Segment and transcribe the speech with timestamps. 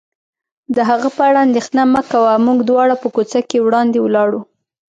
[0.75, 4.39] د هغه په اړه اندېښنه مه کوه، موږ دواړه په کوڅه کې وړاندې ولاړو.